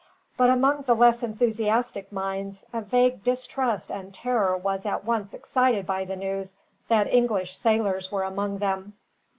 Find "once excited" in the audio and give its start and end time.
5.05-5.85